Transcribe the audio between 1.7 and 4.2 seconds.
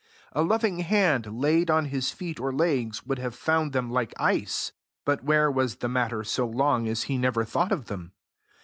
his feet or legs would have found them like